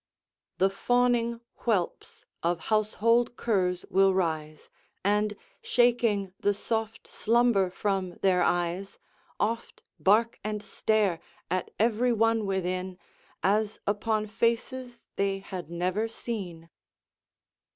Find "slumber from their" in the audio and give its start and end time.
7.07-8.41